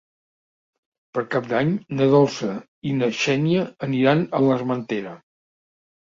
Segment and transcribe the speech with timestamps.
[1.17, 2.49] Per Cap d'Any na Dolça
[2.91, 5.13] i na Xènia aniran a l'Armentera.